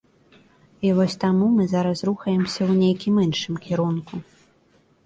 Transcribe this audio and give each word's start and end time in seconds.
І 0.87 0.93
вось 0.99 1.15
таму 1.23 1.45
мы 1.57 1.67
зараз 1.75 2.03
рухаемся 2.09 2.57
ў 2.57 2.71
нейкім 2.83 3.21
іншым 3.27 3.65
кірунку. 3.69 4.13